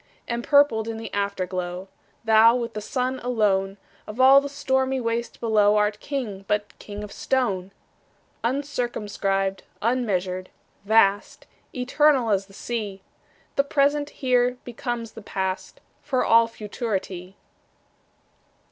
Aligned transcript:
Empurpled 0.27 0.87
in 0.87 0.97
the 0.97 1.13
Afterglow, 1.13 1.87
Thou, 2.25 2.55
with 2.55 2.73
the 2.73 2.81
Sun 2.81 3.19
alone, 3.19 3.77
Of 4.07 4.19
all 4.19 4.41
the 4.41 4.49
stormy 4.49 4.99
waste 4.99 5.39
below, 5.39 5.75
Art 5.75 5.99
King, 5.99 6.43
but 6.47 6.73
king 6.79 7.03
of 7.03 7.11
stone! 7.11 7.71
Uncircumscribed, 8.43 9.59
unmeasured, 9.79 10.49
vast, 10.85 11.45
Eternal 11.71 12.31
as 12.31 12.47
the 12.47 12.53
Sea, 12.53 13.03
The 13.57 13.63
present 13.63 14.09
here 14.09 14.57
becomes 14.63 15.11
the 15.11 15.21
past, 15.21 15.81
For 16.01 16.25
all 16.25 16.47
futurity. 16.47 17.37